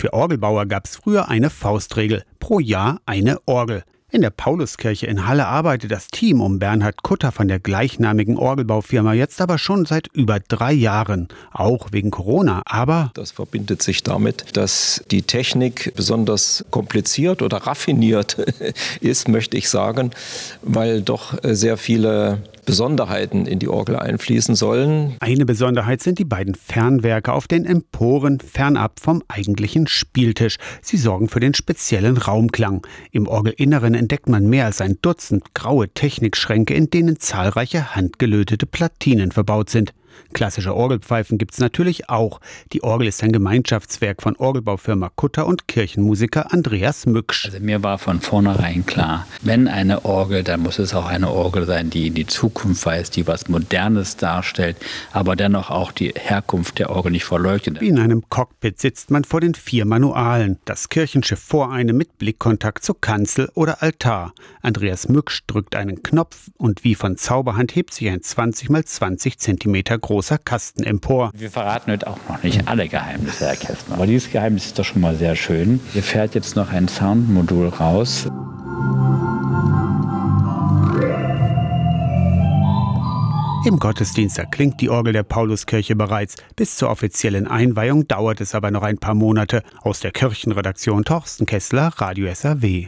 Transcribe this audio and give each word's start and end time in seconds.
Für 0.00 0.14
Orgelbauer 0.14 0.64
gab 0.64 0.86
es 0.86 0.96
früher 0.96 1.28
eine 1.28 1.50
Faustregel, 1.50 2.24
pro 2.38 2.58
Jahr 2.58 3.02
eine 3.04 3.36
Orgel. 3.44 3.84
In 4.10 4.22
der 4.22 4.30
Pauluskirche 4.30 5.06
in 5.06 5.26
Halle 5.26 5.46
arbeitet 5.46 5.90
das 5.90 6.08
Team 6.08 6.40
um 6.40 6.58
Bernhard 6.58 7.02
Kutter 7.02 7.32
von 7.32 7.48
der 7.48 7.60
gleichnamigen 7.60 8.38
Orgelbaufirma 8.38 9.12
jetzt 9.12 9.42
aber 9.42 9.58
schon 9.58 9.84
seit 9.84 10.08
über 10.14 10.40
drei 10.40 10.72
Jahren, 10.72 11.28
auch 11.52 11.88
wegen 11.92 12.10
Corona. 12.10 12.62
Aber 12.64 13.10
das 13.12 13.30
verbindet 13.30 13.82
sich 13.82 14.02
damit, 14.02 14.56
dass 14.56 15.04
die 15.10 15.20
Technik 15.20 15.92
besonders 15.94 16.64
kompliziert 16.70 17.42
oder 17.42 17.58
raffiniert 17.58 18.38
ist, 19.02 19.28
möchte 19.28 19.58
ich 19.58 19.68
sagen, 19.68 20.12
weil 20.62 21.02
doch 21.02 21.34
sehr 21.42 21.76
viele 21.76 22.38
Besonderheiten 22.70 23.46
in 23.46 23.58
die 23.58 23.68
Orgel 23.68 23.96
einfließen 23.96 24.54
sollen. 24.54 25.16
Eine 25.18 25.44
Besonderheit 25.44 26.02
sind 26.02 26.18
die 26.20 26.24
beiden 26.24 26.54
Fernwerke 26.54 27.32
auf 27.32 27.48
den 27.48 27.64
Emporen 27.64 28.38
fernab 28.38 29.00
vom 29.00 29.22
eigentlichen 29.26 29.88
Spieltisch. 29.88 30.56
Sie 30.80 30.96
sorgen 30.96 31.28
für 31.28 31.40
den 31.40 31.54
speziellen 31.54 32.16
Raumklang. 32.16 32.86
Im 33.10 33.26
Orgelinneren 33.26 33.94
entdeckt 33.94 34.28
man 34.28 34.48
mehr 34.48 34.66
als 34.66 34.80
ein 34.80 34.98
Dutzend 35.02 35.52
graue 35.54 35.88
Technikschränke, 35.88 36.74
in 36.74 36.90
denen 36.90 37.18
zahlreiche 37.18 37.96
handgelötete 37.96 38.66
Platinen 38.66 39.32
verbaut 39.32 39.68
sind. 39.68 39.92
Klassische 40.32 40.74
Orgelpfeifen 40.74 41.38
gibt 41.38 41.54
es 41.54 41.58
natürlich 41.58 42.08
auch. 42.08 42.40
Die 42.72 42.82
Orgel 42.82 43.08
ist 43.08 43.22
ein 43.22 43.32
Gemeinschaftswerk 43.32 44.22
von 44.22 44.36
Orgelbaufirma 44.36 45.10
Kutter 45.14 45.46
und 45.46 45.68
Kirchenmusiker 45.68 46.52
Andreas 46.52 47.06
Mücksch. 47.06 47.46
Also 47.46 47.60
mir 47.60 47.82
war 47.82 47.98
von 47.98 48.20
vornherein 48.20 48.86
klar, 48.86 49.26
wenn 49.42 49.68
eine 49.68 50.04
Orgel, 50.04 50.44
dann 50.44 50.60
muss 50.60 50.78
es 50.78 50.94
auch 50.94 51.06
eine 51.06 51.30
Orgel 51.30 51.66
sein, 51.66 51.90
die 51.90 52.06
in 52.06 52.14
die 52.14 52.26
Zukunft 52.26 52.86
weist, 52.86 53.16
die 53.16 53.26
was 53.26 53.48
Modernes 53.48 54.16
darstellt, 54.16 54.76
aber 55.12 55.36
dennoch 55.36 55.70
auch 55.70 55.92
die 55.92 56.14
Herkunft 56.16 56.78
der 56.78 56.90
Orgel 56.90 57.12
nicht 57.12 57.24
verleugnet. 57.24 57.80
Wie 57.80 57.88
in 57.88 57.98
einem 57.98 58.28
Cockpit 58.28 58.80
sitzt 58.80 59.10
man 59.10 59.24
vor 59.24 59.40
den 59.40 59.54
vier 59.54 59.84
Manualen. 59.84 60.58
Das 60.64 60.88
Kirchenschiff 60.88 61.40
vor 61.40 61.72
einem 61.72 61.96
mit 61.96 62.18
Blickkontakt 62.18 62.84
zu 62.84 62.94
Kanzel 62.94 63.50
oder 63.54 63.82
Altar. 63.82 64.32
Andreas 64.62 65.08
Mücksch 65.08 65.42
drückt 65.46 65.74
einen 65.74 66.02
Knopf 66.02 66.50
und 66.56 66.84
wie 66.84 66.94
von 66.94 67.16
Zauberhand 67.16 67.74
hebt 67.74 67.94
sich 67.94 68.08
ein 68.08 68.22
20 68.22 68.70
x 68.70 68.94
20 68.94 69.38
cm 69.38 69.99
großer 70.00 70.38
Kasten 70.38 70.82
empor. 70.82 71.30
Wir 71.34 71.50
verraten 71.50 71.92
heute 71.92 72.06
auch 72.06 72.18
noch 72.28 72.42
nicht 72.42 72.66
alle 72.68 72.88
Geheimnisse, 72.88 73.46
Herr 73.46 73.56
Kästner. 73.56 73.94
Aber 73.96 74.06
dieses 74.06 74.30
Geheimnis 74.30 74.66
ist 74.66 74.78
doch 74.78 74.84
schon 74.84 75.02
mal 75.02 75.16
sehr 75.16 75.36
schön. 75.36 75.80
Hier 75.92 76.02
fährt 76.02 76.34
jetzt 76.34 76.56
noch 76.56 76.72
ein 76.72 76.88
Soundmodul 76.88 77.68
raus. 77.68 78.26
Im 83.66 83.78
Gottesdienst 83.78 84.38
erklingt 84.38 84.80
die 84.80 84.88
Orgel 84.88 85.12
der 85.12 85.22
Pauluskirche 85.22 85.94
bereits. 85.94 86.36
Bis 86.56 86.76
zur 86.76 86.88
offiziellen 86.88 87.46
Einweihung 87.46 88.08
dauert 88.08 88.40
es 88.40 88.54
aber 88.54 88.70
noch 88.70 88.82
ein 88.82 88.96
paar 88.96 89.14
Monate. 89.14 89.62
Aus 89.82 90.00
der 90.00 90.12
Kirchenredaktion 90.12 91.04
Torsten 91.04 91.44
Kessler, 91.44 91.92
Radio 91.96 92.32
SAW. 92.34 92.78